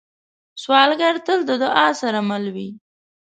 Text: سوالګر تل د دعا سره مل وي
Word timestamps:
سوالګر 0.61 1.15
تل 1.25 1.39
د 1.49 1.51
دعا 1.63 1.87
سره 2.01 2.19
مل 2.29 2.45
وي 2.55 2.69